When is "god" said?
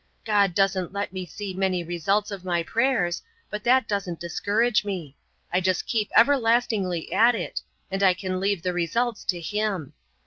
0.25-0.55